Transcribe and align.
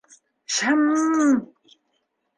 Шым-м! 0.53 1.35